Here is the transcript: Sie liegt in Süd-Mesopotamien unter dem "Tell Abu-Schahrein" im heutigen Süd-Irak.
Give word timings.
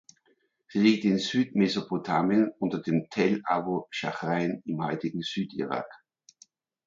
Sie 0.69 0.79
liegt 0.79 1.05
in 1.05 1.19
Süd-Mesopotamien 1.19 2.49
unter 2.57 2.81
dem 2.81 3.07
"Tell 3.11 3.39
Abu-Schahrein" 3.43 4.63
im 4.65 4.83
heutigen 4.83 5.21
Süd-Irak. 5.21 5.95